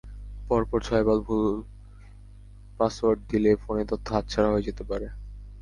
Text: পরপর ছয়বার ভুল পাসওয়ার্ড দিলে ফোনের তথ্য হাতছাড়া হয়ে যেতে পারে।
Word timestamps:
পরপর 0.47 0.79
ছয়বার 0.87 1.19
ভুল 1.27 1.47
পাসওয়ার্ড 2.79 3.19
দিলে 3.29 3.51
ফোনের 3.63 3.87
তথ্য 3.91 4.07
হাতছাড়া 4.15 4.49
হয়ে 4.51 4.67
যেতে 4.67 4.83
পারে। 4.89 5.07